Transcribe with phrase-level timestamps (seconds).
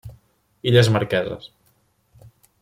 [0.71, 1.47] Illes Marqueses.